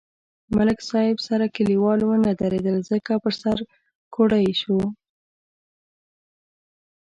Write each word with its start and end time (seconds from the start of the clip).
ملک 0.55 0.79
صاحب 0.89 1.17
سره 1.27 1.45
کلیوال 1.55 1.99
و 2.03 2.11
نه 2.25 2.31
درېدل 2.41 2.77
ځکه 2.89 3.11
په 3.23 3.29
سر 3.41 3.57
کوړئ 4.15 4.47
شو. 4.61 4.79